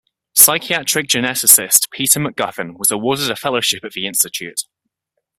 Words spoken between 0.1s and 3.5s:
Psychiatric geneticist Peter McGuffin was awarded a